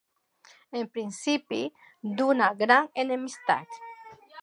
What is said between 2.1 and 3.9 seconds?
d'una gran enemistat.